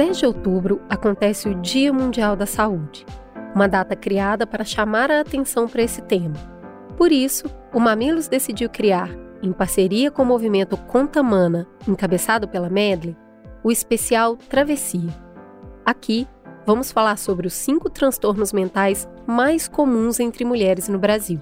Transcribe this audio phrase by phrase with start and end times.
[0.00, 3.04] 10 de outubro acontece o Dia Mundial da Saúde,
[3.54, 6.36] uma data criada para chamar a atenção para esse tema.
[6.96, 9.10] Por isso, o Mamilos decidiu criar,
[9.42, 13.14] em parceria com o movimento Contamana, encabeçado pela Medley,
[13.62, 15.10] o especial Travessia.
[15.84, 16.26] Aqui,
[16.64, 21.38] vamos falar sobre os cinco transtornos mentais mais comuns entre mulheres no Brasil.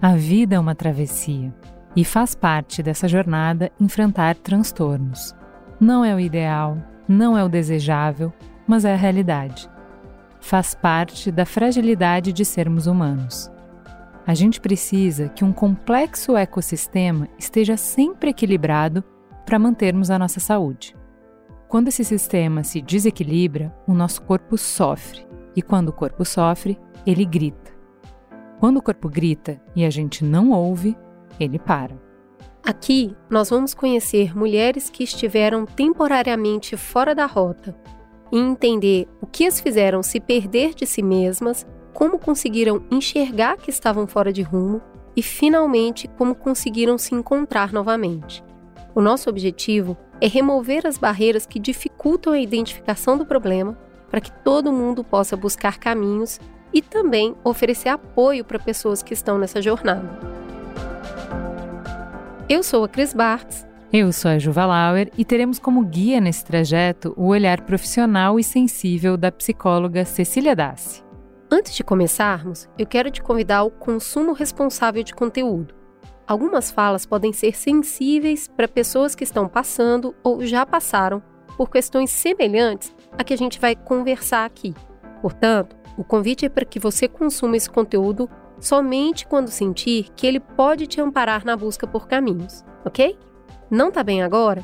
[0.00, 1.52] A vida é uma travessia
[1.96, 5.34] e faz parte dessa jornada enfrentar transtornos.
[5.80, 6.78] Não é o ideal,
[7.12, 8.32] não é o desejável,
[8.66, 9.70] mas é a realidade.
[10.40, 13.50] Faz parte da fragilidade de sermos humanos.
[14.26, 19.04] A gente precisa que um complexo ecossistema esteja sempre equilibrado
[19.44, 20.96] para mantermos a nossa saúde.
[21.68, 27.24] Quando esse sistema se desequilibra, o nosso corpo sofre, e quando o corpo sofre, ele
[27.24, 27.72] grita.
[28.60, 30.96] Quando o corpo grita e a gente não ouve,
[31.40, 32.01] ele para.
[32.64, 37.76] Aqui nós vamos conhecer mulheres que estiveram temporariamente fora da rota
[38.30, 43.68] e entender o que as fizeram se perder de si mesmas como conseguiram enxergar que
[43.68, 44.80] estavam fora de rumo
[45.16, 48.44] e, finalmente, como conseguiram se encontrar novamente.
[48.94, 53.76] O nosso objetivo é remover as barreiras que dificultam a identificação do problema
[54.08, 56.38] para que todo mundo possa buscar caminhos
[56.72, 60.41] e também oferecer apoio para pessoas que estão nessa jornada.
[62.48, 63.66] Eu sou a Cris Bartz.
[63.92, 68.42] Eu sou a Juva Lauer e teremos como guia nesse trajeto o olhar profissional e
[68.42, 71.04] sensível da psicóloga Cecília Dassi.
[71.50, 75.74] Antes de começarmos, eu quero te convidar ao consumo responsável de conteúdo.
[76.26, 81.22] Algumas falas podem ser sensíveis para pessoas que estão passando ou já passaram
[81.56, 84.74] por questões semelhantes a que a gente vai conversar aqui.
[85.20, 88.28] Portanto, o convite é para que você consuma esse conteúdo
[88.62, 93.18] somente quando sentir que ele pode te amparar na busca por caminhos, ok?
[93.68, 94.62] Não tá bem agora?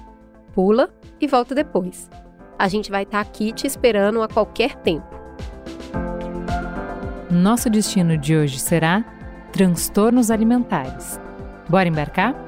[0.55, 0.89] Pula
[1.21, 2.09] e volta depois.
[2.57, 5.19] A gente vai estar tá aqui te esperando a qualquer tempo.
[7.31, 9.05] Nosso destino de hoje será
[9.53, 11.21] transtornos alimentares.
[11.69, 12.48] Bora embarcar?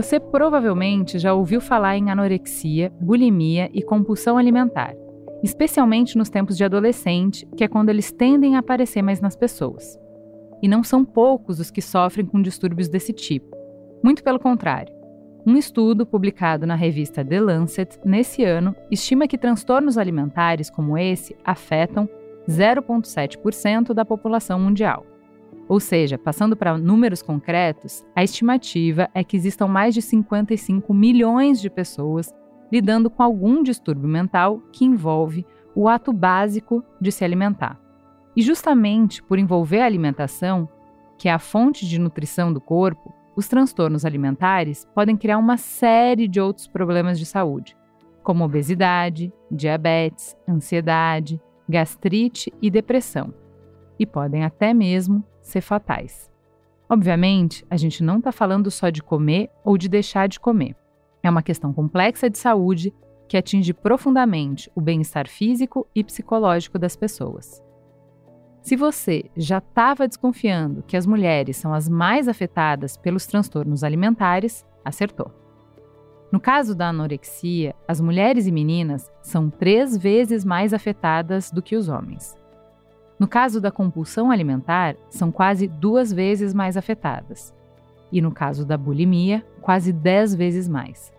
[0.00, 4.94] Você provavelmente já ouviu falar em anorexia, bulimia e compulsão alimentar
[5.42, 9.98] especialmente nos tempos de adolescente, que é quando eles tendem a aparecer mais nas pessoas.
[10.62, 13.56] E não são poucos os que sofrem com distúrbios desse tipo.
[14.04, 14.92] Muito pelo contrário.
[15.46, 21.34] Um estudo publicado na revista The Lancet nesse ano estima que transtornos alimentares como esse
[21.42, 22.06] afetam
[22.46, 25.06] 0,7% da população mundial.
[25.70, 31.60] Ou seja, passando para números concretos, a estimativa é que existam mais de 55 milhões
[31.60, 32.34] de pessoas
[32.72, 37.80] lidando com algum distúrbio mental que envolve o ato básico de se alimentar.
[38.34, 40.68] E justamente por envolver a alimentação,
[41.16, 46.26] que é a fonte de nutrição do corpo, os transtornos alimentares podem criar uma série
[46.26, 47.76] de outros problemas de saúde,
[48.24, 53.32] como obesidade, diabetes, ansiedade, gastrite e depressão,
[54.00, 56.30] e podem até mesmo ser fatais.
[56.88, 60.74] Obviamente, a gente não está falando só de comer ou de deixar de comer.
[61.22, 62.92] É uma questão complexa de saúde
[63.28, 67.62] que atinge profundamente o bem-estar físico e psicológico das pessoas.
[68.60, 74.66] Se você já estava desconfiando que as mulheres são as mais afetadas pelos transtornos alimentares,
[74.84, 75.30] acertou.
[76.32, 81.76] No caso da anorexia, as mulheres e meninas são três vezes mais afetadas do que
[81.76, 82.36] os homens.
[83.20, 87.54] No caso da compulsão alimentar, são quase duas vezes mais afetadas
[88.10, 91.12] e, no caso da bulimia, quase 10 vezes mais.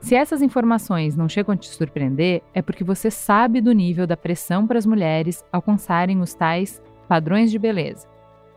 [0.00, 4.18] Se essas informações não chegam a te surpreender, é porque você sabe do nível da
[4.18, 8.06] pressão para as mulheres alcançarem os tais padrões de beleza,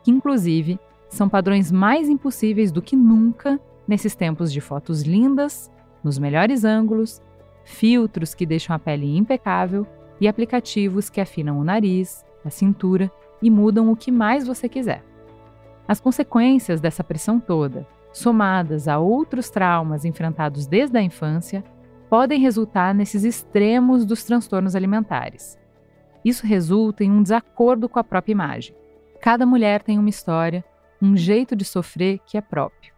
[0.04, 0.78] que inclusive
[1.08, 5.72] são padrões mais impossíveis do que nunca nesses tempos de fotos lindas,
[6.03, 7.22] nos melhores ângulos,
[7.64, 9.88] filtros que deixam a pele impecável
[10.20, 13.11] e aplicativos que afinam o nariz, a cintura
[13.41, 15.03] e mudam o que mais você quiser.
[15.87, 21.63] As consequências dessa pressão toda, somadas a outros traumas enfrentados desde a infância,
[22.09, 25.57] podem resultar nesses extremos dos transtornos alimentares.
[26.23, 28.75] Isso resulta em um desacordo com a própria imagem.
[29.19, 30.63] Cada mulher tem uma história,
[31.01, 32.93] um jeito de sofrer que é próprio.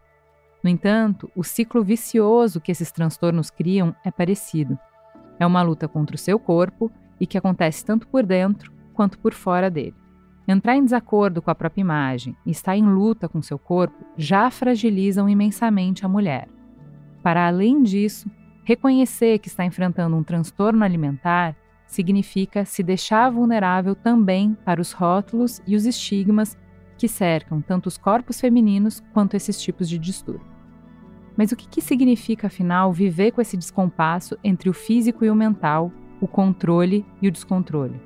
[0.62, 4.78] No entanto, o ciclo vicioso que esses transtornos criam é parecido.
[5.40, 6.90] É uma luta contra o seu corpo
[7.20, 9.94] e que acontece tanto por dentro quanto por fora dele.
[10.48, 14.50] Entrar em desacordo com a própria imagem e estar em luta com seu corpo já
[14.50, 16.48] fragilizam imensamente a mulher.
[17.22, 18.30] Para além disso,
[18.64, 21.54] reconhecer que está enfrentando um transtorno alimentar
[21.86, 26.56] significa se deixar vulnerável também para os rótulos e os estigmas
[26.96, 30.56] que cercam tanto os corpos femininos quanto esses tipos de distúrbio.
[31.36, 35.34] Mas o que, que significa, afinal, viver com esse descompasso entre o físico e o
[35.34, 38.00] mental, o controle e o descontrole?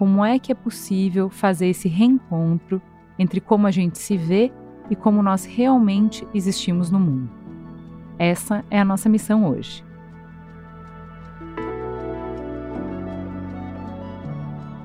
[0.00, 2.80] Como é que é possível fazer esse reencontro
[3.18, 4.50] entre como a gente se vê
[4.88, 7.30] e como nós realmente existimos no mundo?
[8.18, 9.84] Essa é a nossa missão hoje.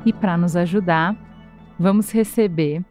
[0.05, 1.15] E para nos ajudar,
[1.79, 2.83] vamos receber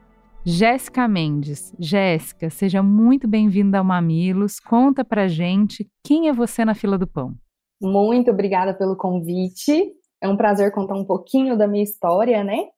[0.43, 1.75] Jéssica Mendes.
[1.79, 4.59] Jéssica, seja muito bem-vinda ao Mamilos.
[4.59, 7.35] Conta pra gente quem é você na fila do pão.
[7.83, 9.93] Muito obrigada pelo convite.
[10.25, 12.71] É um prazer contar um pouquinho da minha história, né?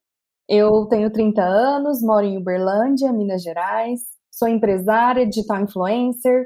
[0.49, 4.01] Eu tenho 30 anos, moro em Uberlândia, Minas Gerais.
[4.33, 6.45] Sou empresária, digital influencer.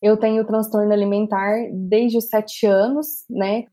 [0.00, 3.66] Eu tenho transtorno alimentar desde os 7 anos, né?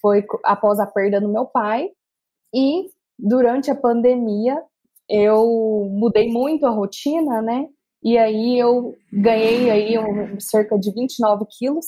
[0.00, 1.90] Foi após a perda do meu pai.
[2.54, 4.58] E durante a pandemia,
[5.10, 7.68] eu mudei muito a rotina, né?
[8.02, 11.84] E aí eu ganhei aí um, cerca de 29 quilos.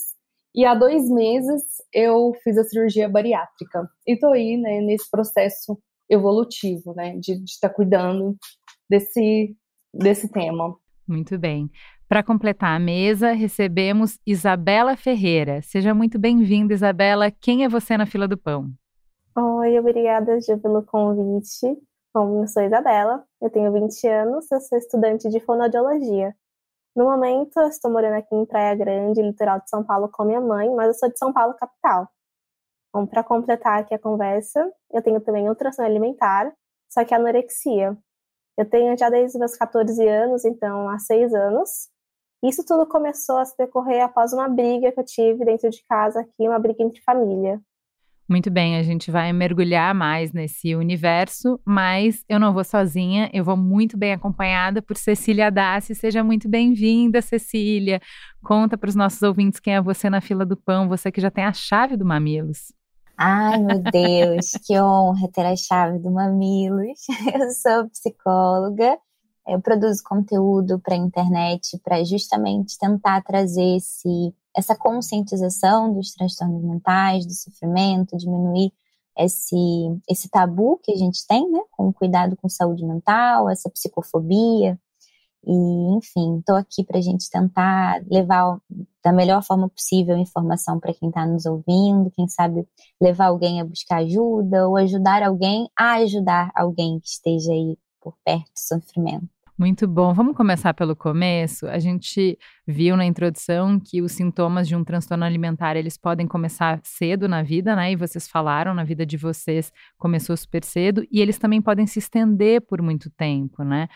[0.53, 1.63] E há dois meses
[1.93, 3.87] eu fiz a cirurgia bariátrica.
[4.07, 5.77] E tô aí, né, nesse processo
[6.09, 8.35] evolutivo, né, de estar tá cuidando
[8.89, 9.55] desse,
[9.93, 10.75] desse tema.
[11.07, 11.69] Muito bem.
[12.07, 15.61] Para completar a mesa, recebemos Isabela Ferreira.
[15.61, 17.29] Seja muito bem-vinda, Isabela.
[17.29, 18.71] Quem é você na fila do pão?
[19.37, 21.77] Oi, obrigada, Gil, pelo convite.
[22.13, 26.35] Bom, eu sou Isabela, eu tenho 20 anos, eu sou estudante de fonoaudiologia.
[26.99, 30.41] No momento, eu estou morando aqui em Praia Grande, litoral de São Paulo, com minha
[30.41, 32.09] mãe, mas eu sou de São Paulo, capital.
[32.93, 36.53] Bom, para completar aqui a conversa, eu tenho também ultrassom alimentar,
[36.91, 37.97] só que anorexia.
[38.57, 41.87] Eu tenho já desde meus 14 anos, então há 6 anos.
[42.43, 46.19] Isso tudo começou a se decorrer após uma briga que eu tive dentro de casa
[46.19, 47.61] aqui, uma briga entre família.
[48.29, 53.43] Muito bem, a gente vai mergulhar mais nesse universo, mas eu não vou sozinha, eu
[53.43, 55.95] vou muito bem acompanhada por Cecília Dassi.
[55.95, 57.99] Seja muito bem-vinda, Cecília.
[58.43, 61.31] Conta para os nossos ouvintes quem é você na fila do pão, você que já
[61.31, 62.71] tem a chave do Mamilos.
[63.17, 66.99] Ai, meu Deus, que honra ter a chave do Mamilos.
[67.33, 68.95] Eu sou psicóloga,
[69.47, 76.63] eu produzo conteúdo para a internet para justamente tentar trazer esse essa conscientização dos transtornos
[76.63, 78.71] mentais, do sofrimento, diminuir
[79.17, 79.55] esse,
[80.09, 84.79] esse tabu que a gente tem, né, com cuidado com saúde mental, essa psicofobia.
[85.45, 88.59] E, enfim, estou aqui para a gente tentar levar
[89.03, 92.67] da melhor forma possível informação para quem está nos ouvindo, quem sabe
[93.01, 98.15] levar alguém a buscar ajuda ou ajudar alguém a ajudar alguém que esteja aí por
[98.23, 99.29] perto do sofrimento.
[99.59, 100.13] Muito bom.
[100.13, 101.67] Vamos começar pelo começo.
[101.67, 106.79] A gente viu na introdução que os sintomas de um transtorno alimentar, eles podem começar
[106.81, 107.91] cedo na vida, né?
[107.91, 111.99] E vocês falaram, na vida de vocês começou super cedo e eles também podem se
[111.99, 113.89] estender por muito tempo, né?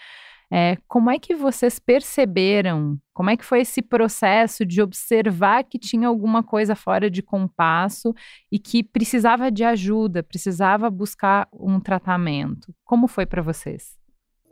[0.51, 2.99] É, como é que vocês perceberam?
[3.13, 8.13] Como é que foi esse processo de observar que tinha alguma coisa fora de compasso
[8.51, 12.75] e que precisava de ajuda, precisava buscar um tratamento?
[12.83, 14.02] Como foi para vocês?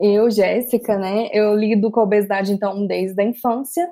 [0.04, 3.88] Eu, Jéssica, né, eu lido com a obesidade então desde a infância.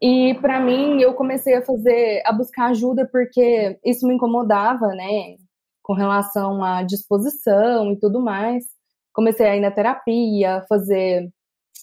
[0.00, 5.36] E para mim, eu comecei a fazer, a buscar ajuda porque isso me incomodava, né,
[5.82, 8.64] com relação à disposição e tudo mais.
[9.12, 11.30] Comecei a ir na terapia, fazer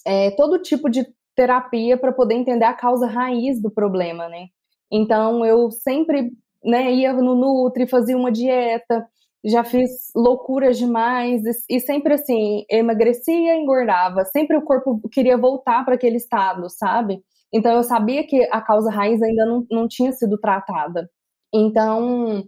[0.04, 1.06] é, todo tipo de
[1.36, 4.48] terapia para poder entender a causa raiz do problema, né.
[4.92, 6.32] Então, eu sempre,
[6.64, 9.08] né, ia no Nutri, fazia uma dieta,
[9.46, 15.96] já fiz loucuras demais e, sempre assim, emagrecia, engordava, sempre o corpo queria voltar para
[15.96, 17.24] aquele estado, sabe?
[17.54, 21.10] Então eu sabia que a causa raiz ainda não, não tinha sido tratada.
[21.54, 22.44] Então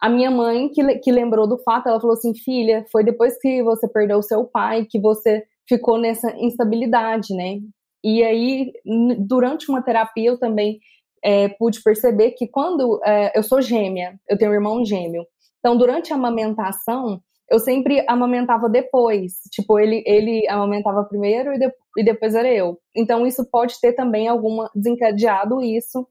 [0.00, 3.62] a minha mãe, que, que lembrou do fato, ela falou assim: filha, foi depois que
[3.62, 7.58] você perdeu seu pai que você ficou nessa instabilidade, né?
[8.02, 8.72] E aí,
[9.18, 10.80] durante uma terapia, eu também
[11.22, 15.26] é, pude perceber que quando é, eu sou gêmea, eu tenho um irmão gêmeo,
[15.60, 19.34] então, durante a amamentação, eu sempre amamentava depois.
[19.50, 22.78] Tipo, ele, ele amamentava primeiro e, de, e depois era eu.
[22.96, 26.06] Então, isso pode ter também alguma desencadeado isso,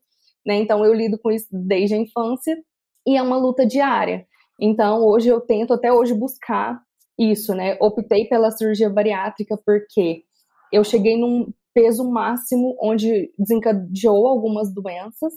[0.46, 0.56] né?
[0.56, 2.56] Então, eu lido com isso desde a infância
[3.08, 4.26] e é uma luta diária.
[4.60, 6.80] Então, hoje eu tento até hoje buscar
[7.18, 7.78] isso, né?
[7.82, 10.24] Optei pela cirurgia bariátrica porque
[10.72, 15.34] eu cheguei num peso máximo onde desencadeou algumas doenças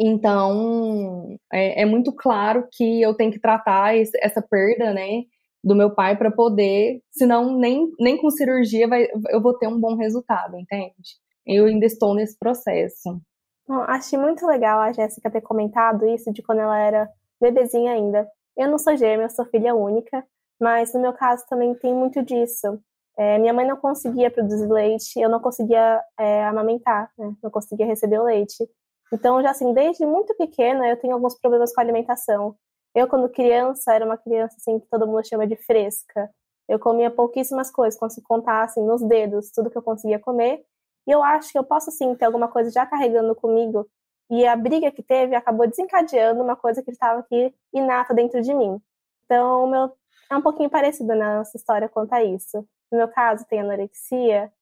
[0.00, 5.24] então, é, é, muito claro que eu tenho que tratar esse, essa perda, né,
[5.62, 9.80] do meu pai para poder, senão nem, nem com cirurgia vai, eu vou ter um
[9.80, 11.16] bom resultado, entende?
[11.44, 13.20] Eu ainda estou nesse processo.
[13.66, 17.08] Bom, achei muito legal a Jéssica ter comentado isso de quando ela era
[17.40, 18.26] bebezinha ainda.
[18.56, 20.24] Eu não sou gêmea, eu sou filha única,
[20.60, 22.80] mas no meu caso também tem muito disso.
[23.16, 27.34] É, minha mãe não conseguia produzir leite, eu não conseguia é, amamentar, né?
[27.42, 28.64] não conseguia receber o leite.
[29.12, 32.56] Então, já assim, desde muito pequena, eu tenho alguns problemas com a alimentação.
[32.94, 36.30] Eu, quando criança, era uma criança assim que todo mundo chama de fresca.
[36.68, 40.62] Eu comia pouquíssimas coisas, consigo contar assim nos dedos tudo que eu conseguia comer.
[41.06, 43.88] E eu acho que eu posso sim ter alguma coisa já carregando comigo.
[44.30, 48.52] E a briga que teve acabou desencadeando uma coisa que estava aqui inata dentro de
[48.52, 48.78] mim.
[49.24, 49.92] Então, meu
[50.30, 52.58] é um pouquinho parecido na nossa história quanto a isso.
[52.92, 54.52] No meu caso, tem anorexia.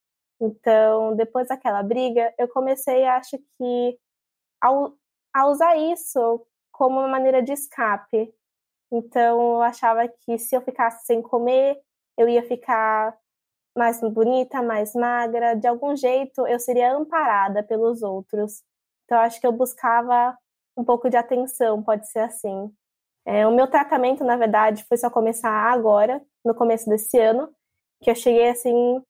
[0.41, 3.99] Então, depois daquela briga, eu comecei, acho que,
[4.62, 8.32] a, usar isso como uma maneira de escape.
[8.90, 11.80] Então, eu achava que se eu ficasse sem comer,
[12.16, 13.16] eu ia ficar
[13.76, 18.62] mais bonita, mais magra, de algum jeito eu seria amparada pelos outros.
[19.04, 20.36] Então, acho que eu buscava
[20.76, 22.72] um pouco de atenção, pode ser assim.
[23.26, 27.52] É, o meu tratamento, na verdade, foi só começar agora, no começo desse ano,
[28.02, 29.02] que eu cheguei assim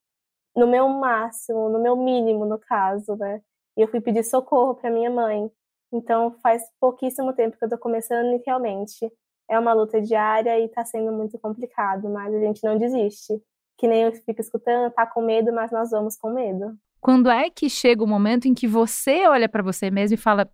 [0.56, 3.42] no meu máximo, no meu mínimo, no caso, né?
[3.76, 5.50] E eu fui pedir socorro para minha mãe.
[5.92, 9.10] Então, faz pouquíssimo tempo que eu tô começando e realmente
[9.48, 13.34] é uma luta diária e tá sendo muito complicado, mas a gente não desiste.
[13.78, 16.76] Que nem eu fico escutando, tá com medo, mas nós vamos com medo.
[17.00, 20.50] Quando é que chega o momento em que você olha para você mesmo e fala: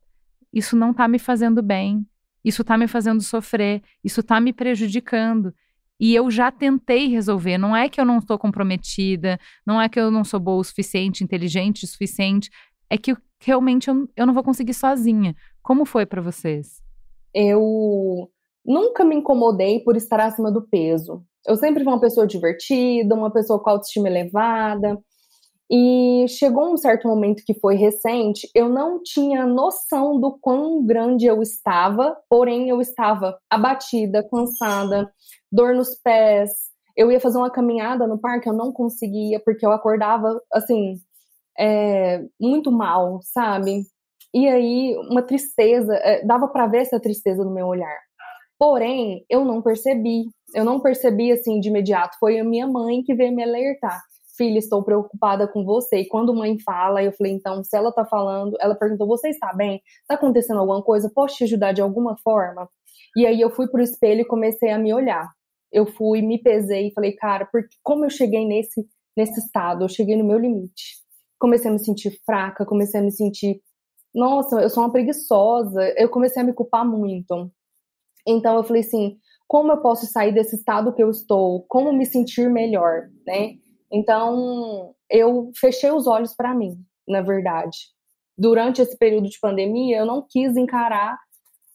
[0.52, 2.05] Isso não tá me fazendo bem,
[2.45, 5.55] isso tá me fazendo sofrer, isso tá me prejudicando.
[6.00, 7.57] E eu já tentei resolver.
[7.59, 10.64] Não é que eu não estou comprometida, não é que eu não sou boa o
[10.64, 12.50] suficiente, inteligente o suficiente.
[12.92, 15.34] É que realmente eu, eu não vou conseguir sozinha.
[15.62, 16.82] Como foi para vocês?
[17.34, 18.30] Eu
[18.62, 21.25] nunca me incomodei por estar acima do peso.
[21.46, 25.02] Eu sempre fui uma pessoa divertida, uma pessoa com autoestima elevada.
[25.70, 31.25] E chegou um certo momento que foi recente, eu não tinha noção do quão grande
[31.25, 35.11] eu estava, porém eu estava abatida, cansada,
[35.50, 36.50] dor nos pés.
[36.94, 40.99] Eu ia fazer uma caminhada no parque, eu não conseguia, porque eu acordava, assim,
[41.59, 43.82] é, muito mal, sabe?
[44.35, 47.99] E aí, uma tristeza, é, dava para ver essa tristeza no meu olhar.
[48.59, 52.16] Porém, eu não percebi, eu não percebi assim de imediato.
[52.18, 54.00] Foi a minha mãe que veio me alertar
[54.37, 55.99] filha, estou preocupada com você.
[55.99, 59.52] E quando mãe fala, eu falei, então, se ela tá falando, ela perguntou, você está
[59.52, 59.80] bem?
[60.06, 61.11] Tá acontecendo alguma coisa?
[61.14, 62.68] Posso te ajudar de alguma forma?
[63.16, 65.28] E aí eu fui pro espelho e comecei a me olhar.
[65.71, 69.85] Eu fui, me pesei e falei, cara, porque como eu cheguei nesse, nesse estado?
[69.85, 71.01] Eu cheguei no meu limite.
[71.42, 73.61] Comecei a me sentir fraca, comecei a me sentir,
[74.14, 75.92] nossa, eu sou uma preguiçosa.
[75.96, 77.50] Eu comecei a me culpar muito.
[78.25, 79.18] Então eu falei assim,
[79.49, 81.66] como eu posso sair desse estado que eu estou?
[81.66, 83.54] Como me sentir melhor, né?
[83.92, 86.76] Então, eu fechei os olhos para mim,
[87.08, 87.76] na verdade.
[88.38, 91.18] Durante esse período de pandemia, eu não quis encarar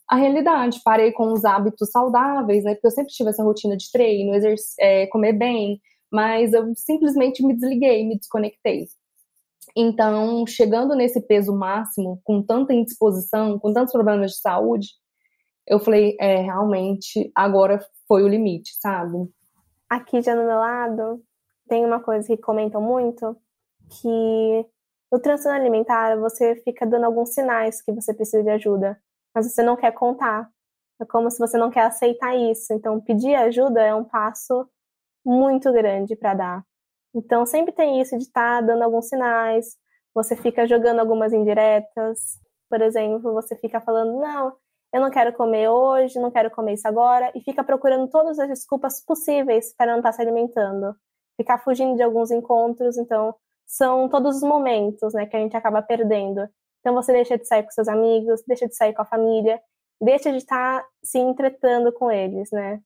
[0.10, 0.80] a realidade.
[0.82, 2.74] Parei com os hábitos saudáveis, né?
[2.74, 4.32] Porque eu sempre tive essa rotina de treino,
[4.80, 8.88] é, comer bem, mas eu simplesmente me desliguei, me desconectei.
[9.76, 14.88] Então, chegando nesse peso máximo, com tanta indisposição, com tantos problemas de saúde,
[15.68, 19.30] eu falei, é, realmente, agora foi o limite, sabe?
[19.90, 21.22] Aqui já no meu lado,
[21.68, 23.36] tem uma coisa que comentam muito,
[23.90, 24.66] que
[25.12, 29.00] no transtorno alimentar você fica dando alguns sinais que você precisa de ajuda,
[29.34, 30.50] mas você não quer contar.
[31.00, 32.74] É como se você não quer aceitar isso.
[32.74, 34.68] Então, pedir ajuda é um passo
[35.24, 36.64] muito grande para dar.
[37.18, 39.76] Então, sempre tem isso de estar tá dando alguns sinais,
[40.14, 42.40] você fica jogando algumas indiretas.
[42.70, 44.54] Por exemplo, você fica falando, não,
[44.94, 48.48] eu não quero comer hoje, não quero comer isso agora, e fica procurando todas as
[48.48, 50.96] desculpas possíveis para não estar tá se alimentando
[51.38, 53.34] ficar fugindo de alguns encontros, então
[53.66, 56.50] são todos os momentos, né, que a gente acaba perdendo.
[56.80, 59.62] Então você deixa de sair com seus amigos, deixa de sair com a família,
[60.02, 62.82] deixa de estar se entretando com eles, né?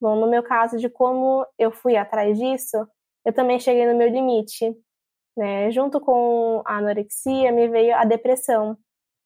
[0.00, 2.86] Bom, no meu caso de como eu fui atrás disso,
[3.26, 4.72] eu também cheguei no meu limite,
[5.36, 5.68] né?
[5.72, 8.78] Junto com a anorexia me veio a depressão.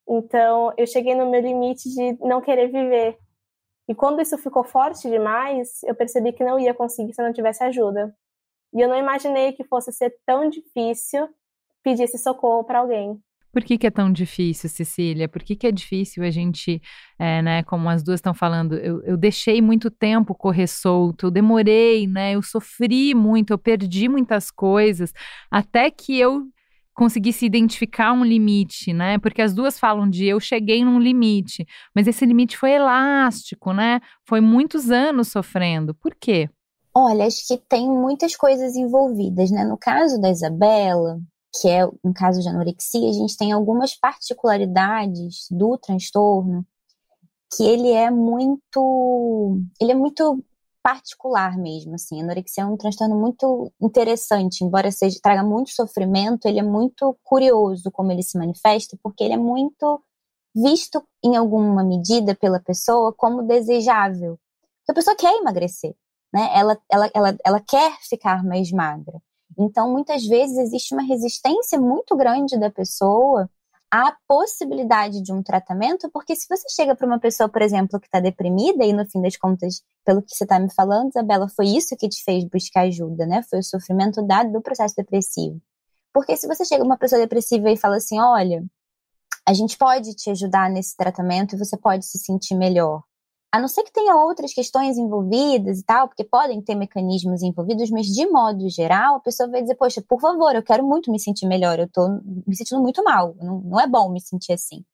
[0.09, 3.19] Então, eu cheguei no meu limite de não querer viver.
[3.87, 7.33] E quando isso ficou forte demais, eu percebi que não ia conseguir se eu não
[7.35, 8.17] tivesse ajuda.
[8.73, 11.29] E eu não imaginei que fosse ser tão difícil
[11.83, 13.23] pedir esse socorro para alguém.
[13.53, 15.29] Por que, que, é tão difícil, Cecília?
[15.29, 16.81] Por que, que é difícil a gente,
[17.19, 21.31] é, né, como as duas estão falando, eu, eu, deixei muito tempo correr solto, eu
[21.31, 25.13] demorei, né, eu sofri muito, eu perdi muitas coisas,
[25.51, 26.45] até que eu
[26.95, 29.19] conseguisse identificar um limite, né?
[29.19, 31.65] Porque as duas falam de eu cheguei num limite,
[31.95, 34.01] mas esse limite foi elástico, né?
[34.29, 35.95] Foi muitos anos sofrendo.
[35.95, 36.51] Por quê?
[36.95, 39.65] Olha, acho que tem muitas coisas envolvidas, né?
[39.65, 41.19] No caso da Isabela,
[41.53, 46.65] que é um caso de anorexia, a gente tem algumas particularidades do transtorno
[47.57, 50.43] que ele é muito, ele é muito
[50.83, 52.21] particular mesmo, assim.
[52.21, 57.17] A anorexia é um transtorno muito interessante, embora seja traga muito sofrimento, ele é muito
[57.23, 60.03] curioso como ele se manifesta, porque ele é muito
[60.55, 64.39] visto em alguma medida pela pessoa como desejável.
[64.79, 65.95] Porque a pessoa quer emagrecer,
[66.33, 66.51] né?
[66.55, 69.21] Ela, ela, ela, ela quer ficar mais magra.
[69.59, 73.49] Então, muitas vezes existe uma resistência muito grande da pessoa
[73.93, 78.07] a possibilidade de um tratamento, porque se você chega para uma pessoa, por exemplo, que
[78.07, 81.67] está deprimida, e no fim das contas, pelo que você está me falando, Isabela, foi
[81.67, 83.43] isso que te fez buscar ajuda, né?
[83.51, 85.61] Foi o sofrimento dado do processo depressivo.
[86.15, 88.65] Porque se você chega uma pessoa depressiva e fala assim, olha,
[89.47, 93.03] a gente pode te ajudar nesse tratamento e você pode se sentir melhor
[93.53, 97.91] a não ser que tenha outras questões envolvidas e tal, porque podem ter mecanismos envolvidos,
[97.91, 101.19] mas de modo geral, a pessoa vai dizer, poxa, por favor, eu quero muito me
[101.19, 102.09] sentir melhor, eu tô
[102.47, 104.85] me sentindo muito mal, não, não é bom me sentir assim.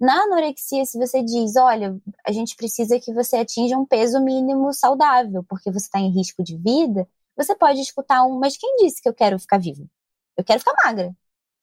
[0.00, 4.72] Na anorexia, se você diz, olha, a gente precisa que você atinja um peso mínimo
[4.72, 9.02] saudável, porque você está em risco de vida, você pode escutar um, mas quem disse
[9.02, 9.88] que eu quero ficar vivo?
[10.36, 11.14] Eu quero ficar magra.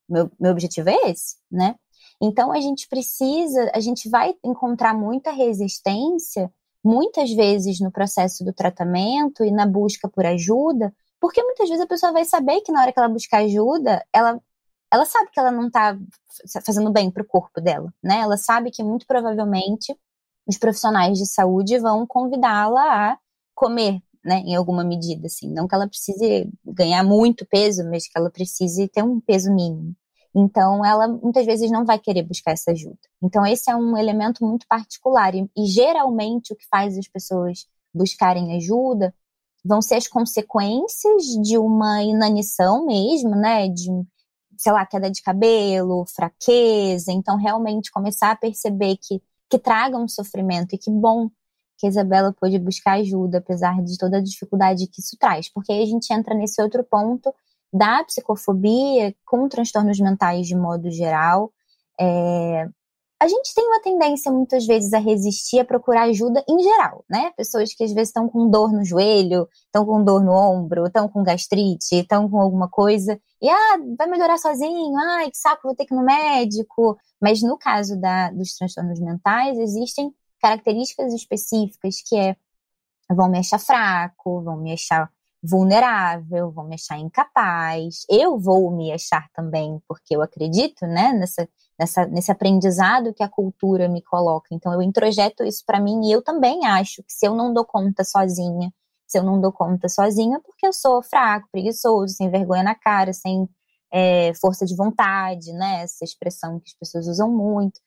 [0.10, 1.76] Meu, meu objetivo é esse, né?
[2.22, 6.52] Então a gente precisa, a gente vai encontrar muita resistência
[6.84, 11.88] muitas vezes no processo do tratamento e na busca por ajuda, porque muitas vezes a
[11.88, 14.40] pessoa vai saber que na hora que ela buscar ajuda, ela
[14.94, 15.98] ela sabe que ela não está
[16.66, 18.20] fazendo bem para o corpo dela, né?
[18.20, 19.96] Ela sabe que muito provavelmente
[20.46, 23.18] os profissionais de saúde vão convidá-la a
[23.56, 28.18] comer, né, em alguma medida, assim, não que ela precise ganhar muito peso, mas que
[28.18, 29.96] ela precise ter um peso mínimo.
[30.34, 33.00] Então, ela muitas vezes não vai querer buscar essa ajuda.
[33.22, 35.36] Então, esse é um elemento muito particular.
[35.36, 39.14] E, e geralmente, o que faz as pessoas buscarem ajuda
[39.64, 43.68] vão ser as consequências de uma inanição mesmo, né?
[43.68, 43.90] De,
[44.58, 47.12] sei lá, queda de cabelo, fraqueza.
[47.12, 51.30] Então, realmente começar a perceber que, que traga um sofrimento e que bom
[51.78, 55.52] que a Isabela pôde buscar ajuda, apesar de toda a dificuldade que isso traz.
[55.52, 57.34] Porque aí a gente entra nesse outro ponto
[57.72, 61.52] da psicofobia com transtornos mentais de modo geral.
[62.00, 62.68] É,
[63.22, 67.32] a gente tem uma tendência muitas vezes a resistir a procurar ajuda em geral, né?
[67.38, 71.08] Pessoas que às vezes estão com dor no joelho, estão com dor no ombro, estão
[71.08, 75.76] com gastrite, estão com alguma coisa, e ah, vai melhorar sozinho, ai, que saco, vou
[75.76, 76.98] ter que ir no médico.
[77.22, 82.36] Mas no caso da, dos transtornos mentais, existem características específicas que é
[83.08, 85.12] vão me achar fraco, vão me achar
[85.44, 91.50] vulnerável, vão me achar incapaz, eu vou me achar também, porque eu acredito, né, nessa,
[91.80, 94.50] nessa, nesse aprendizado que a cultura me coloca.
[94.52, 97.66] Então eu introjeto isso para mim e eu também acho que se eu não dou
[97.66, 98.72] conta sozinha,
[99.08, 103.12] se eu não dou conta sozinha, porque eu sou fraco, preguiçoso, sem vergonha na cara,
[103.14, 103.50] sem
[103.92, 107.80] é, força de vontade, né, essa expressão que as pessoas usam muito.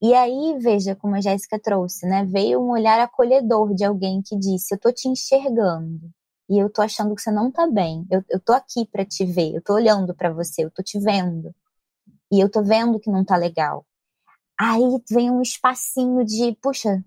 [0.00, 2.24] E aí, veja como a Jéssica trouxe, né?
[2.24, 6.10] Veio um olhar acolhedor de alguém que disse: Eu tô te enxergando
[6.48, 8.06] e eu tô achando que você não tá bem.
[8.10, 10.98] Eu, eu tô aqui para te ver, eu tô olhando para você, eu tô te
[10.98, 11.54] vendo.
[12.30, 13.86] E eu tô vendo que não tá legal.
[14.58, 17.04] Aí vem um espacinho de, puxa,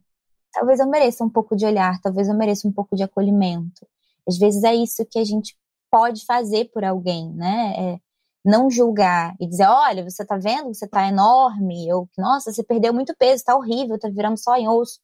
[0.53, 3.87] talvez eu mereça um pouco de olhar, talvez eu mereça um pouco de acolhimento.
[4.27, 5.57] Às vezes é isso que a gente
[5.91, 7.73] pode fazer por alguém, né?
[7.77, 7.99] É
[8.45, 12.93] não julgar e dizer, olha, você tá vendo, você tá enorme, ou nossa, você perdeu
[12.93, 14.99] muito peso, tá horrível, tá virando só em osso.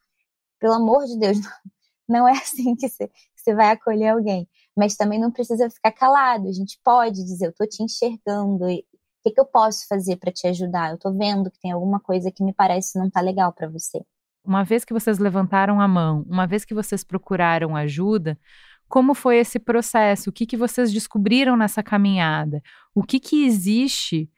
[0.60, 1.38] Pelo amor de Deus,
[2.08, 3.10] não é assim que você,
[3.42, 4.48] você vai acolher alguém.
[4.78, 6.48] Mas também não precisa ficar calado.
[6.48, 8.66] A gente pode dizer, eu tô te enxergando.
[8.66, 8.84] o
[9.24, 10.92] que, que eu posso fazer para te ajudar?
[10.92, 14.04] Eu tô vendo que tem alguma coisa que me parece não tá legal para você.
[14.44, 18.40] Uma vez que vocês levantaram a mão, uma vez que vocês procuraram ajuda,
[18.88, 20.30] como foi esse processo?
[20.30, 22.62] O que, que vocês descobriram nessa caminhada?
[22.94, 24.30] O que, que existe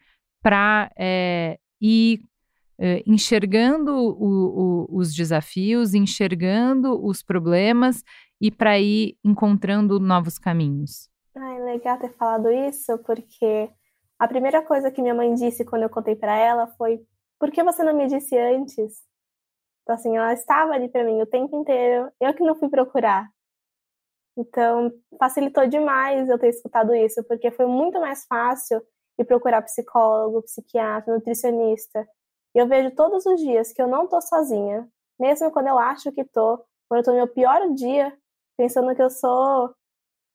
[0.42, 2.20] para é, ir
[2.78, 8.02] é, enxergando o, o, os desafios, enxergando os problemas
[8.40, 11.08] e para ir encontrando novos caminhos?
[11.36, 13.70] Ai, legal ter falado isso, porque
[14.18, 17.00] a primeira coisa que minha mãe disse quando eu contei para ela foi:
[17.38, 19.02] por que você não me disse antes?
[19.82, 23.28] Então, assim, ela estava ali para mim o tempo inteiro, eu que não fui procurar.
[24.36, 28.82] Então, facilitou demais eu ter escutado isso, porque foi muito mais fácil
[29.18, 32.06] ir procurar psicólogo, psiquiatra, nutricionista.
[32.54, 36.10] E eu vejo todos os dias que eu não tô sozinha, mesmo quando eu acho
[36.12, 38.16] que tô, quando eu tô no meu pior dia,
[38.56, 39.74] pensando que eu sou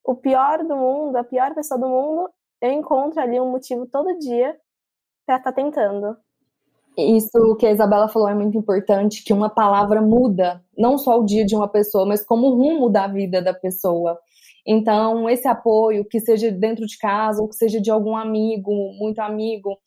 [0.04, 2.30] o pior do mundo, a pior pessoa do mundo,
[2.62, 4.58] eu encontro ali um motivo todo dia
[5.26, 6.18] para estar tá tentando.
[6.98, 11.26] Isso que a Isabela falou é muito importante, que uma palavra muda não só o
[11.26, 14.20] dia de uma pessoa, mas como o rumo da vida da pessoa.
[14.66, 19.20] Então, esse apoio, que seja dentro de casa ou que seja de algum amigo, muito
[19.20, 19.78] amigo,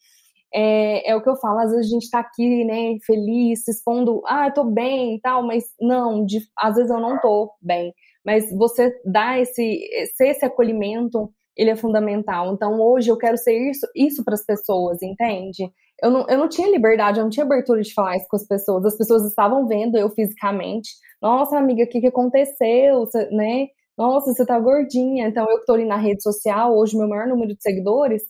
[0.54, 4.22] é, é, o que eu falo, às vezes a gente tá aqui, né, feliz, expondo,
[4.26, 7.94] ah, eu tô bem e tal, mas não, de, às vezes eu não tô bem.
[8.24, 9.80] Mas você dá esse,
[10.16, 12.52] ser esse acolhimento, ele é fundamental.
[12.54, 15.70] Então, hoje eu quero ser isso, isso para as pessoas, entende?
[16.02, 18.46] Eu não, eu não tinha liberdade, eu não tinha abertura de falar isso com as
[18.46, 18.84] pessoas.
[18.84, 20.90] As pessoas estavam vendo eu fisicamente.
[21.20, 23.00] Nossa, amiga, o que, que aconteceu?
[23.00, 23.68] Você, né?
[23.96, 25.28] Nossa, você tá gordinha.
[25.28, 28.22] Então, eu que tô ali na rede social, hoje meu maior número de seguidores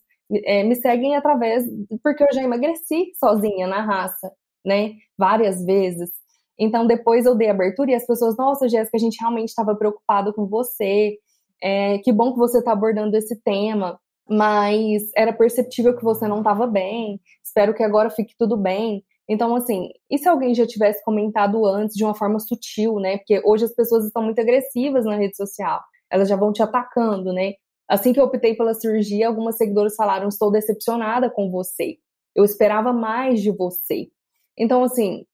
[0.45, 1.65] é, me seguem através,
[2.03, 4.31] porque eu já emagreci sozinha na raça,
[4.65, 4.93] né?
[5.19, 6.11] Várias vezes.
[6.59, 10.33] Então, depois eu dei abertura e as pessoas, nossa, Jéssica, a gente realmente estava preocupado
[10.33, 11.19] com você.
[11.63, 16.39] É, que bom que você está abordando esse tema, mas era perceptível que você não
[16.39, 17.21] estava bem.
[17.43, 19.05] Espero que agora fique tudo bem.
[19.29, 23.19] Então, assim, e se alguém já tivesse comentado antes de uma forma sutil, né?
[23.19, 25.81] Porque hoje as pessoas estão muito agressivas na rede social.
[26.11, 27.55] Elas já vão te atacando, né?
[27.89, 31.97] Assim que eu optei pela cirurgia, algumas seguidoras falaram: estou decepcionada com você.
[32.35, 34.09] Eu esperava mais de você.
[34.57, 35.25] Então, assim,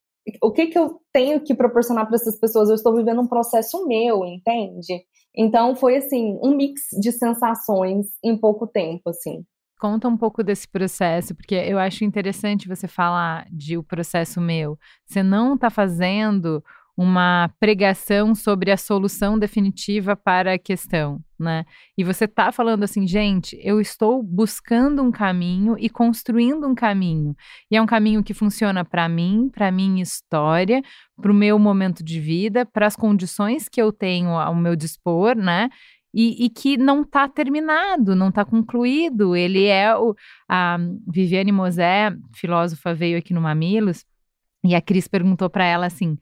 [0.43, 2.69] o que, que eu tenho que proporcionar para essas pessoas?
[2.69, 5.05] Eu estou vivendo um processo meu, entende?
[5.37, 9.45] Então, foi assim, um mix de sensações em pouco tempo, assim.
[9.79, 14.77] Conta um pouco desse processo, porque eu acho interessante você falar de o processo meu.
[15.07, 16.63] Você não está fazendo
[16.99, 21.65] uma pregação sobre a solução definitiva para a questão, né?
[21.97, 27.37] E você está falando assim, gente, eu estou buscando um caminho e construindo um caminho.
[27.71, 30.83] E é um caminho que funciona para mim, para minha história,
[31.23, 35.37] para o meu momento de vida, para as condições que eu tenho ao meu dispor,
[35.37, 35.71] né?
[36.13, 39.37] E, e, que não está terminado, não está concluído.
[39.37, 40.17] Ele é o.
[40.49, 44.05] A Viviane Mosé, filósofa, veio aqui no Mamilos,
[44.65, 46.19] e a Cris perguntou para ela assim: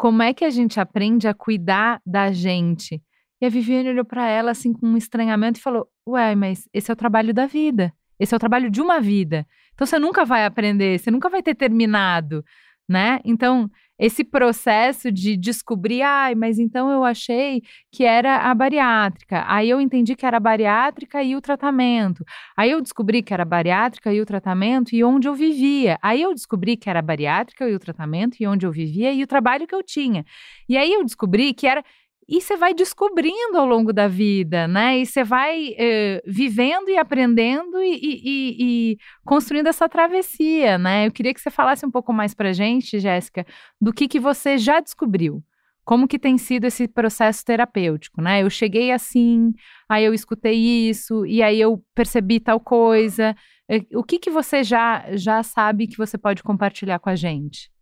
[0.00, 3.02] como é que a gente aprende a cuidar da gente?
[3.38, 6.90] E a Viviane olhou para ela assim com um estranhamento e falou: Ué, mas esse
[6.90, 7.92] é o trabalho da vida.
[8.18, 9.46] Esse é o trabalho de uma vida.
[9.74, 12.42] Então você nunca vai aprender, você nunca vai ter terminado
[12.90, 13.20] né?
[13.24, 19.44] Então, esse processo de descobrir, ai, mas então eu achei que era a bariátrica.
[19.46, 22.24] Aí eu entendi que era a bariátrica e o tratamento.
[22.56, 25.98] Aí eu descobri que era a bariátrica e o tratamento e onde eu vivia.
[26.02, 29.22] Aí eu descobri que era a bariátrica e o tratamento e onde eu vivia e
[29.22, 30.24] o trabalho que eu tinha.
[30.66, 31.84] E aí eu descobri que era
[32.30, 35.00] e você vai descobrindo ao longo da vida, né?
[35.00, 38.56] E você vai eh, vivendo e aprendendo e, e,
[38.92, 41.08] e, construindo essa travessia, né?
[41.08, 43.44] Eu queria que você falasse um pouco mais para gente, Jéssica,
[43.80, 45.42] do que, que você já descobriu.
[45.84, 48.44] Como que tem sido esse processo terapêutico, né?
[48.44, 49.52] Eu cheguei assim,
[49.88, 50.54] aí eu escutei
[50.88, 53.34] isso, e aí eu percebi tal coisa.
[53.68, 57.72] Eh, o que, que você já, já sabe que você pode compartilhar com a gente?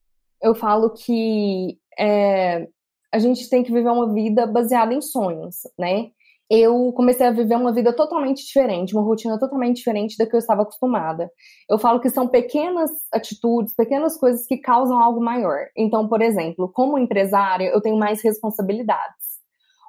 [0.42, 2.66] Eu falo que é,
[3.12, 6.10] a gente tem que viver uma vida baseada em sonhos, né?
[6.50, 10.38] Eu comecei a viver uma vida totalmente diferente, uma rotina totalmente diferente da que eu
[10.38, 11.30] estava acostumada.
[11.68, 15.66] Eu falo que são pequenas atitudes, pequenas coisas que causam algo maior.
[15.76, 19.38] Então, por exemplo, como empresária, eu tenho mais responsabilidades.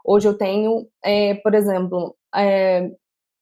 [0.06, 2.92] Hoje eu tenho, é, por exemplo, é,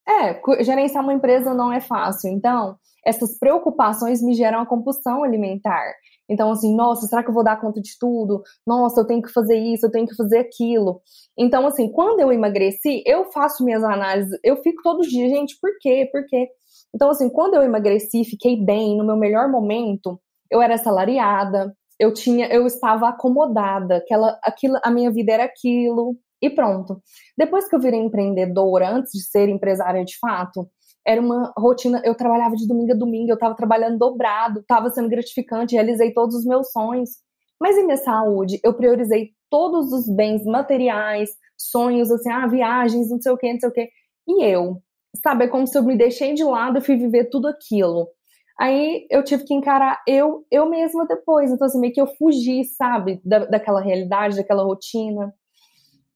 [0.08, 2.30] é, gerenciar uma empresa não é fácil.
[2.30, 5.94] Então, essas preocupações me geram a compulsão alimentar.
[6.30, 8.42] Então, assim, nossa, será que eu vou dar conta de tudo?
[8.66, 11.02] Nossa, eu tenho que fazer isso, eu tenho que fazer aquilo.
[11.38, 15.58] Então, assim, quando eu emagreci, eu faço minhas análises, eu fico todos os dias, gente,
[15.62, 16.10] por quê?
[16.12, 16.50] Por quê?
[16.94, 20.20] Então, assim, quando eu emagreci, fiquei bem, no meu melhor momento,
[20.52, 26.18] eu era assalariada, eu tinha, eu estava acomodada, aquela, aquilo, a minha vida era aquilo,
[26.42, 27.02] e pronto.
[27.38, 30.70] Depois que eu virei empreendedora, antes de ser empresária de fato,
[31.08, 35.08] era uma rotina, eu trabalhava de domingo a domingo, eu estava trabalhando dobrado, estava sendo
[35.08, 37.12] gratificante, realizei todos os meus sonhos.
[37.60, 43.22] Mas em minha saúde, eu priorizei todos os bens materiais, sonhos, assim, ah, viagens, não
[43.22, 43.90] sei o que, não sei o que.
[44.28, 44.82] E eu,
[45.24, 48.10] sabe, é como se eu me deixei de lado e fui viver tudo aquilo.
[48.60, 51.52] Aí eu tive que encarar eu, eu mesma depois.
[51.52, 55.34] Então, assim, meio que eu fugi, sabe, da, daquela realidade, daquela rotina.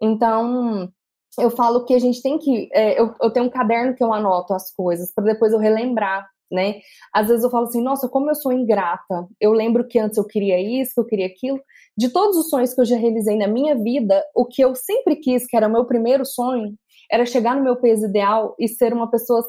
[0.02, 0.92] Então,
[1.40, 2.70] eu falo que a gente tem que.
[2.74, 6.28] É, eu, eu tenho um caderno que eu anoto as coisas, para depois eu relembrar,
[6.52, 6.80] né?
[7.14, 9.28] Às vezes eu falo assim, nossa, como eu sou ingrata.
[9.40, 11.60] Eu lembro que antes eu queria isso, que eu queria aquilo.
[11.98, 15.16] De todos os sonhos que eu já realizei na minha vida, o que eu sempre
[15.16, 16.74] quis, que era o meu primeiro sonho,
[17.12, 19.44] era chegar no meu peso ideal e ser uma pessoa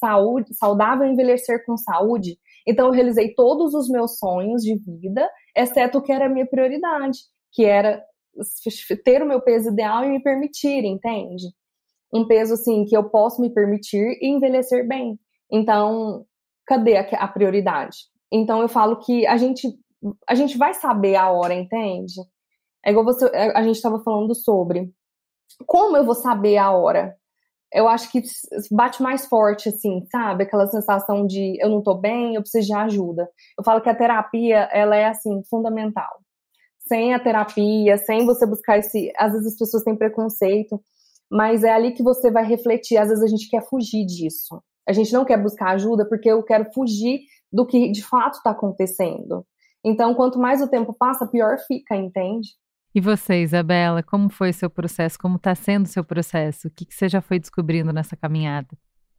[0.00, 2.36] saúde, saudável e envelhecer com saúde.
[2.66, 6.46] Então eu realizei todos os meus sonhos de vida, exceto o que era a minha
[6.46, 7.18] prioridade,
[7.52, 8.02] que era
[9.04, 11.44] ter o meu peso ideal e me permitir, entende?
[12.12, 15.18] Um peso assim que eu posso me permitir e envelhecer bem.
[15.50, 16.24] Então,
[16.66, 17.96] cadê a, a prioridade?
[18.32, 19.68] Então eu falo que a gente
[20.28, 22.12] a gente vai saber a hora, entende?
[22.84, 24.92] É igual você, a gente estava falando sobre
[25.66, 27.16] como eu vou saber a hora.
[27.72, 28.22] eu acho que
[28.70, 30.44] bate mais forte, assim, sabe?
[30.44, 33.28] Aquela sensação de eu não tô bem, eu preciso de ajuda.
[33.58, 36.23] Eu falo que a terapia, ela é, assim, fundamental.
[36.86, 39.12] Sem a terapia, sem você buscar esse.
[39.16, 40.80] Às vezes as pessoas têm preconceito,
[41.30, 42.98] mas é ali que você vai refletir.
[42.98, 44.62] Às vezes a gente quer fugir disso.
[44.86, 47.20] A gente não quer buscar ajuda porque eu quero fugir
[47.52, 49.46] do que de fato está acontecendo.
[49.84, 52.48] Então, quanto mais o tempo passa, pior fica, entende?
[52.94, 55.18] E você, Isabela, como foi seu processo?
[55.18, 56.68] Como está sendo seu processo?
[56.68, 58.68] O que, que você já foi descobrindo nessa caminhada?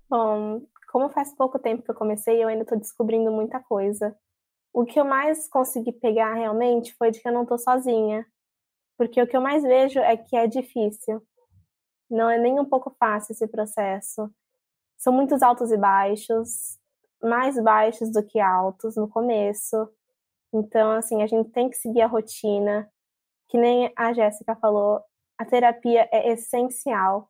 [0.10, 4.16] Bom, como faz pouco tempo que eu comecei, eu ainda estou descobrindo muita coisa.
[4.76, 8.26] O que eu mais consegui pegar realmente foi de que eu não estou sozinha.
[8.98, 11.26] Porque o que eu mais vejo é que é difícil.
[12.10, 14.30] Não é nem um pouco fácil esse processo.
[14.98, 16.78] São muitos altos e baixos,
[17.24, 19.90] mais baixos do que altos no começo.
[20.54, 22.92] Então, assim, a gente tem que seguir a rotina.
[23.48, 25.02] Que nem a Jéssica falou,
[25.38, 27.30] a terapia é essencial.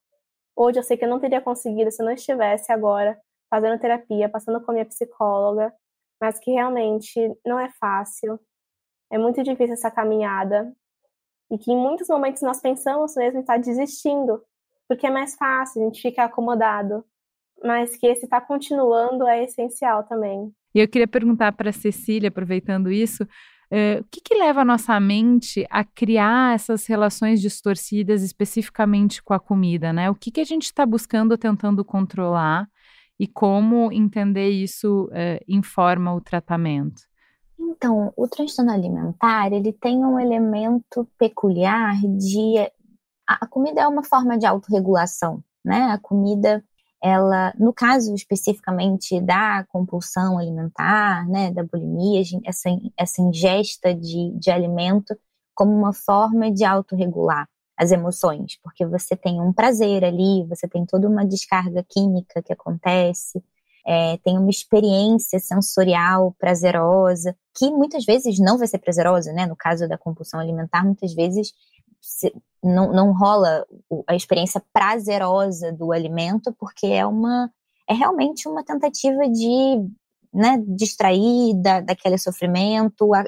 [0.55, 4.29] Hoje eu sei que eu não teria conseguido se eu não estivesse agora fazendo terapia,
[4.29, 5.71] passando com a minha psicóloga,
[6.21, 8.39] mas que realmente não é fácil.
[9.11, 10.73] É muito difícil essa caminhada.
[11.51, 14.41] E que em muitos momentos nós pensamos mesmo em estar desistindo,
[14.87, 17.05] porque é mais fácil, a gente fica acomodado.
[17.63, 20.51] Mas que esse estar tá continuando é essencial também.
[20.73, 24.65] E eu queria perguntar para a Cecília, aproveitando isso, uh, o que, que leva a
[24.65, 30.09] nossa mente a criar essas relações distorcidas especificamente com a comida, né?
[30.09, 32.67] O que, que a gente está buscando, tentando controlar
[33.19, 37.03] e como entender isso uh, informa o tratamento?
[37.57, 42.55] Então, o transtorno alimentar, ele tem um elemento peculiar de...
[43.25, 45.83] A comida é uma forma de autorregulação, né?
[45.91, 46.63] A comida
[47.01, 54.49] ela, no caso especificamente da compulsão alimentar, né, da bulimia, essa, essa ingesta de, de
[54.49, 55.15] alimento
[55.53, 57.47] como uma forma de autorregular
[57.77, 62.53] as emoções, porque você tem um prazer ali, você tem toda uma descarga química que
[62.53, 63.43] acontece,
[63.85, 69.45] é, tem uma experiência sensorial prazerosa, que muitas vezes não vai ser prazerosa, né?
[69.45, 71.53] No caso da compulsão alimentar, muitas vezes
[72.63, 73.65] não, não rola
[74.07, 77.51] a experiência prazerosa do alimento, porque é uma
[77.87, 79.87] é realmente uma tentativa de
[80.33, 83.23] né, distrair da, daquele sofrimento, a,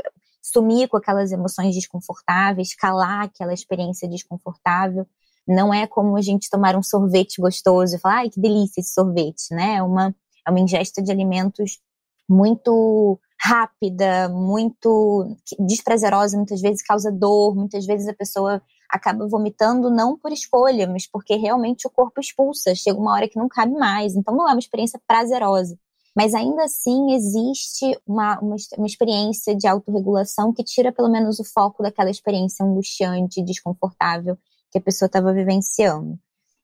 [0.52, 5.06] sumir com aquelas emoções desconfortáveis, calar aquela experiência desconfortável.
[5.48, 8.94] Não é como a gente tomar um sorvete gostoso e falar, ai, que delícia esse
[8.94, 9.76] sorvete, né?
[9.76, 10.14] É uma,
[10.46, 11.80] é uma ingesta de alimentos
[12.28, 20.18] muito rápida, muito desprazerosa, muitas vezes causa dor, muitas vezes a pessoa acaba vomitando não
[20.18, 24.16] por escolha, mas porque realmente o corpo expulsa, chega uma hora que não cabe mais,
[24.16, 25.78] então não é uma experiência prazerosa.
[26.18, 31.44] Mas ainda assim existe uma, uma, uma experiência de autorregulação que tira pelo menos o
[31.44, 34.36] foco daquela experiência angustiante, desconfortável
[34.72, 36.18] que a pessoa estava vivenciando.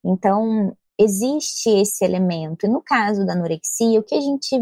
[0.04, 2.66] Então, existe esse elemento.
[2.66, 4.56] E no caso da anorexia, o que a gente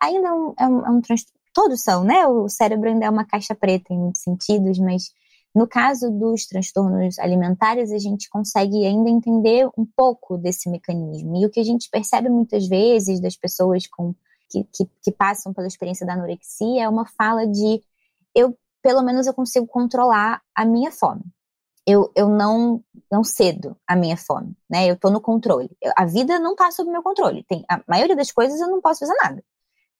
[0.00, 2.24] ainda é um, é um, é um transtorno todos são, né?
[2.28, 5.12] O cérebro ainda é uma caixa preta em muitos sentidos, mas
[5.54, 11.36] no caso dos transtornos alimentares, a gente consegue ainda entender um pouco desse mecanismo.
[11.36, 14.14] E o que a gente percebe muitas vezes das pessoas com,
[14.48, 17.82] que, que, que passam pela experiência da anorexia é uma fala de
[18.34, 21.22] eu, pelo menos, eu consigo controlar a minha fome.
[21.84, 24.88] Eu, eu não, não cedo a minha fome, né?
[24.88, 25.70] Eu tô no controle.
[25.82, 27.42] Eu, a vida não tá sob meu controle.
[27.44, 29.42] Tem, a maioria das coisas eu não posso fazer nada.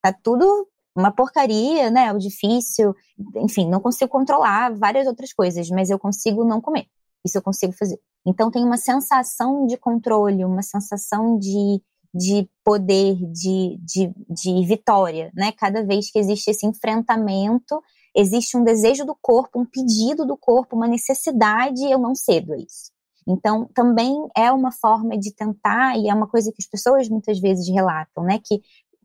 [0.01, 2.11] Tá tudo uma porcaria, né?
[2.13, 2.93] O difícil,
[3.37, 6.87] enfim, não consigo controlar várias outras coisas, mas eu consigo não comer.
[7.25, 7.99] Isso eu consigo fazer.
[8.25, 11.81] Então tem uma sensação de controle, uma sensação de,
[12.13, 15.51] de poder, de, de, de vitória, né?
[15.51, 17.81] Cada vez que existe esse enfrentamento,
[18.15, 22.57] existe um desejo do corpo, um pedido do corpo, uma necessidade, eu não cedo a
[22.57, 22.91] isso.
[23.27, 27.39] Então, também é uma forma de tentar, e é uma coisa que as pessoas muitas
[27.39, 28.39] vezes relatam, né?
[28.43, 28.61] Que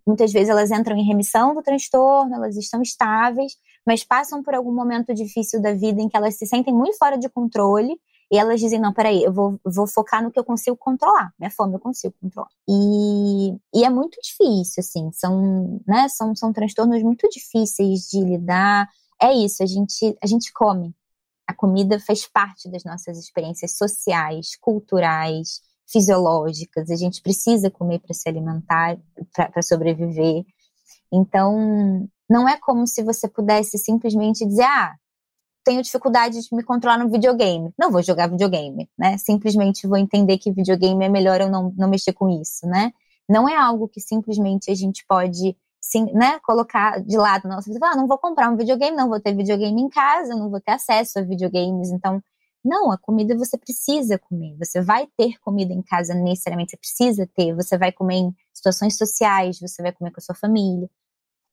[0.07, 4.73] Muitas vezes elas entram em remissão do transtorno, elas estão estáveis, mas passam por algum
[4.73, 7.99] momento difícil da vida em que elas se sentem muito fora de controle
[8.31, 11.33] e elas dizem: não, peraí, eu vou, vou focar no que eu consigo controlar.
[11.39, 12.49] Minha fome eu consigo controlar.
[12.69, 18.89] E, e é muito difícil, assim, são, né, são, são transtornos muito difíceis de lidar.
[19.21, 20.95] É isso, a gente, a gente come.
[21.47, 28.15] A comida faz parte das nossas experiências sociais, culturais, fisiológicas, a gente precisa comer para
[28.15, 28.99] se alimentar,
[29.35, 30.45] para sobreviver.
[31.13, 34.95] Então, não é como se você pudesse simplesmente dizer, ah,
[35.65, 37.73] tenho dificuldade de me controlar no videogame.
[37.79, 39.19] Não vou jogar videogame, né?
[39.19, 42.93] Simplesmente vou entender que videogame é melhor eu não, não mexer com isso, né?
[43.29, 47.49] Não é algo que simplesmente a gente pode sim, né, colocar de lado.
[47.49, 50.51] Não, você ah, não vou comprar um videogame, não vou ter videogame em casa, não
[50.51, 51.91] vou ter acesso a videogames.
[51.91, 52.23] Então,
[52.67, 54.57] Não, a comida você precisa comer.
[54.59, 57.55] Você vai ter comida em casa necessariamente, você precisa ter.
[57.55, 60.91] Você vai comer em situações sociais, você vai comer com a sua família.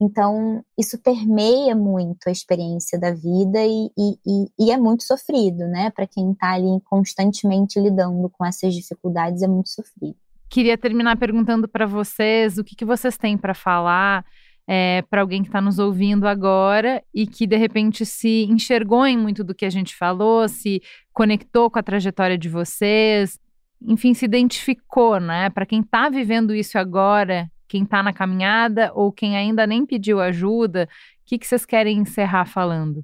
[0.02, 5.92] Então, isso permeia muito a experiência da vida e, e, e é muito sofrido, né?
[5.92, 10.18] Para quem está ali constantemente lidando com essas dificuldades, é muito sofrido.
[10.50, 14.26] Queria terminar perguntando para vocês o que, que vocês têm para falar
[14.68, 19.18] é, para alguém que está nos ouvindo agora e que de repente se enxergou em
[19.18, 23.40] muito do que a gente falou, se conectou com a trajetória de vocês,
[23.82, 25.50] enfim, se identificou, né?
[25.50, 30.22] Para quem está vivendo isso agora, quem está na caminhada ou quem ainda nem pediu
[30.22, 30.88] ajuda,
[31.22, 33.04] o que, que vocês querem encerrar falando?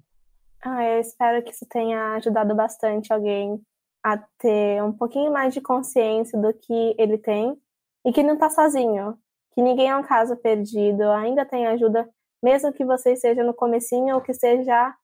[0.62, 3.62] Ah, eu espero que isso tenha ajudado bastante alguém
[4.04, 7.58] a ter um pouquinho mais de consciência do que ele tem
[8.06, 9.17] e que não está sozinho,
[9.60, 12.10] que ninguém é um caso perdido, ainda tem ajuda,
[12.41, 14.95] mesmo que você esteja no comecinho ou que seja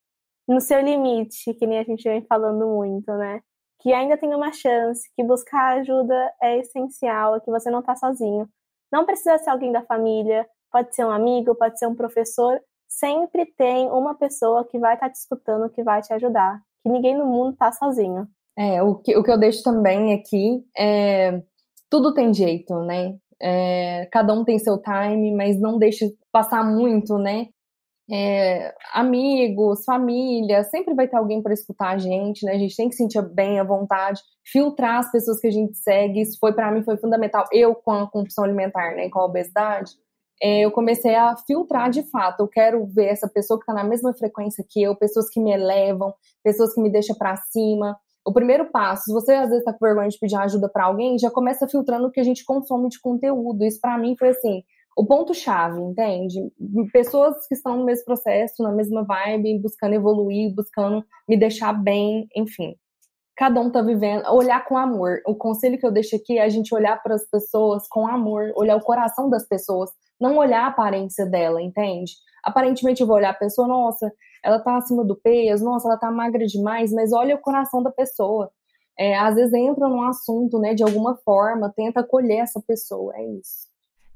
[0.47, 3.41] no seu limite, que nem a gente vem falando muito, né?
[3.81, 8.47] Que ainda tem uma chance, que buscar ajuda é essencial, que você não está sozinho.
[8.89, 13.45] Não precisa ser alguém da família, pode ser um amigo, pode ser um professor, sempre
[13.57, 16.61] tem uma pessoa que vai estar tá te escutando, que vai te ajudar.
[16.81, 18.25] Que ninguém no mundo está sozinho.
[18.57, 21.41] É, o que, o que eu deixo também aqui é
[21.89, 23.17] tudo tem jeito, né?
[23.47, 27.49] É, cada um tem seu time, mas não deixe passar muito, né?
[28.11, 32.53] É, amigos, família, sempre vai ter alguém para escutar a gente, né?
[32.53, 36.21] A gente tem que sentir bem à vontade, filtrar as pessoas que a gente segue.
[36.21, 37.45] Isso foi para mim foi fundamental.
[37.51, 39.91] Eu com a compulsão alimentar, né, com a obesidade,
[40.41, 42.39] é, eu comecei a filtrar de fato.
[42.41, 45.51] Eu quero ver essa pessoa que está na mesma frequência que eu, pessoas que me
[45.51, 49.71] elevam, pessoas que me deixam para cima o primeiro passo, se você às vezes está
[49.71, 52.89] com vergonha de pedir ajuda para alguém, já começa filtrando o que a gente consome
[52.89, 53.63] de conteúdo.
[53.63, 54.63] Isso para mim foi assim,
[54.97, 56.39] o ponto-chave, entende?
[56.91, 62.27] Pessoas que estão no mesmo processo, na mesma vibe, buscando evoluir, buscando me deixar bem,
[62.35, 62.75] enfim.
[63.37, 65.19] Cada um tá vivendo, olhar com amor.
[65.27, 68.53] O conselho que eu deixo aqui é a gente olhar para as pessoas com amor,
[68.55, 72.13] olhar o coração das pessoas, não olhar a aparência dela, entende?
[72.41, 74.09] Aparentemente eu vou olhar a pessoa, nossa,
[74.45, 77.89] ela tá acima do peso, nossa, ela tá magra demais, mas olha o coração da
[77.89, 78.51] pessoa.
[78.97, 83.25] É, às vezes entra num assunto, né, de alguma forma, tenta acolher essa pessoa, é
[83.25, 83.65] isso.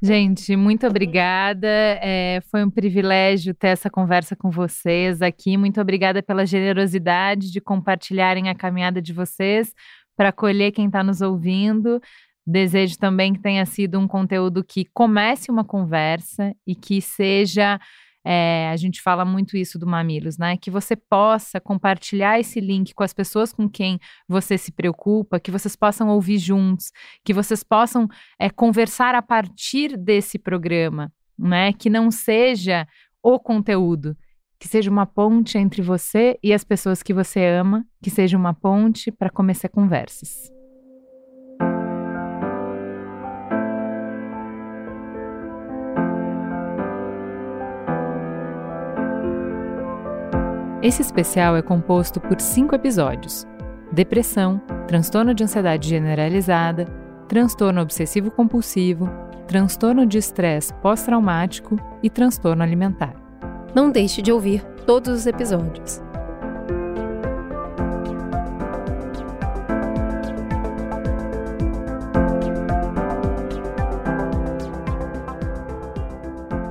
[0.01, 1.67] Gente, muito obrigada.
[1.67, 5.57] É, foi um privilégio ter essa conversa com vocês aqui.
[5.57, 9.73] Muito obrigada pela generosidade de compartilharem a caminhada de vocês
[10.15, 11.99] para acolher quem está nos ouvindo.
[12.47, 17.77] Desejo também que tenha sido um conteúdo que comece uma conversa e que seja
[18.31, 20.55] é, a gente fala muito isso do Mamilos, né?
[20.55, 25.49] Que você possa compartilhar esse link com as pessoas com quem você se preocupa, que
[25.49, 26.91] vocês possam ouvir juntos,
[27.25, 31.73] que vocês possam é, conversar a partir desse programa, né?
[31.73, 32.87] Que não seja
[33.23, 34.15] o conteúdo,
[34.59, 38.53] que seja uma ponte entre você e as pessoas que você ama, que seja uma
[38.53, 40.58] ponte para começar conversas.
[50.81, 53.45] Esse especial é composto por cinco episódios:
[53.91, 56.85] depressão, transtorno de ansiedade generalizada,
[57.27, 59.09] transtorno obsessivo-compulsivo,
[59.45, 63.13] transtorno de estresse pós-traumático e transtorno alimentar.
[63.75, 66.01] Não deixe de ouvir todos os episódios.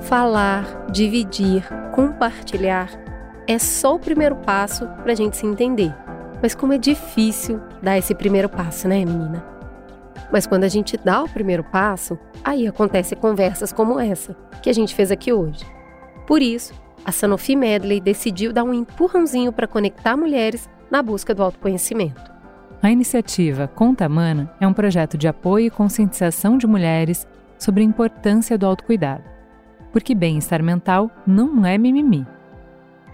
[0.01, 3.08] Falar, dividir, compartilhar
[3.49, 5.93] é só o primeiro passo para a gente se entender.
[6.43, 9.43] Mas como é difícil dar esse primeiro passo, né, menina?
[10.31, 14.73] Mas quando a gente dá o primeiro passo, aí acontecem conversas como essa que a
[14.73, 15.65] gente fez aqui hoje.
[16.27, 16.75] Por isso,
[17.07, 22.31] a Sanofi Medley decidiu dar um empurrãozinho para conectar mulheres na busca do autoconhecimento.
[22.83, 27.27] A iniciativa Conta Mana é um projeto de apoio e conscientização de mulheres
[27.59, 29.25] sobre a importância do autocuidado.
[29.91, 32.27] Porque bem-estar mental não é mimimi.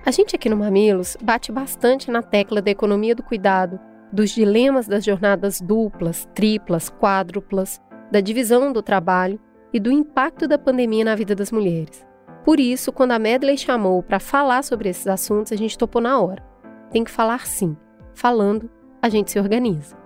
[0.06, 3.80] A gente aqui no Mamilos bate bastante na tecla da economia do cuidado,
[4.12, 7.80] dos dilemas das jornadas duplas, triplas, quádruplas,
[8.12, 9.40] da divisão do trabalho
[9.72, 12.06] e do impacto da pandemia na vida das mulheres.
[12.44, 16.20] Por isso, quando a Medley chamou para falar sobre esses assuntos, a gente topou na
[16.20, 16.44] hora.
[16.90, 17.74] Tem que falar sim.
[18.14, 18.68] Falando,
[19.00, 19.96] a gente se organiza.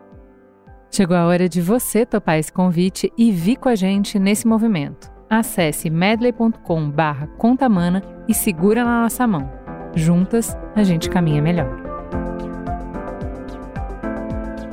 [0.93, 5.11] Chegou a hora de você topar esse convite e vir com a gente nesse movimento.
[5.29, 9.67] Acesse medley.com/contamana e segura na nossa mão.
[9.99, 11.89] Juntas, a gente caminha melhor.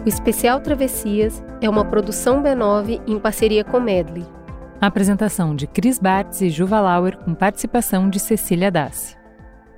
[0.06, 4.24] O especial Travessias é uma produção B9 em parceria com Medley.
[4.80, 9.18] A apresentação de Cris Bartz e Juva Lauer com participação de Cecília Dassi.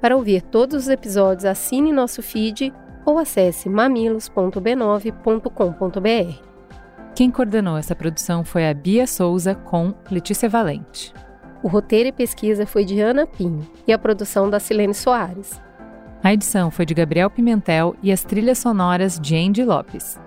[0.01, 2.73] Para ouvir todos os episódios, assine nosso feed
[3.05, 6.43] ou acesse mamilos.b9.com.br.
[7.15, 11.13] Quem coordenou essa produção foi a Bia Souza com Letícia Valente.
[11.63, 15.59] O roteiro e pesquisa foi de Ana Pinho e a produção da Silene Soares.
[16.23, 20.19] A edição foi de Gabriel Pimentel e as trilhas sonoras de Andy Lopes.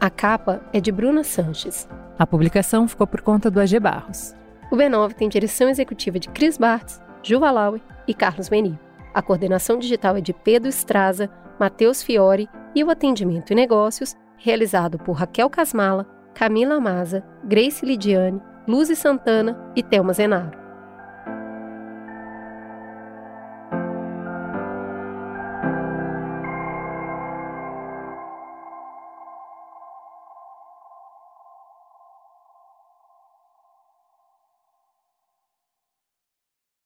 [0.00, 1.88] A capa é de Bruna Sanches.
[2.18, 4.34] A publicação ficou por conta do AG Barros.
[4.70, 8.78] O B9 tem direção executiva de Cris Bartz, Juva Laue e Carlos Meni.
[9.14, 14.98] A coordenação digital é de Pedro Estraza, Matheus Fiore e o atendimento e negócios realizado
[14.98, 20.65] por Raquel Casmala, Camila Maza, Grace Lidiane, Luzi Santana e Thelma Zenaro.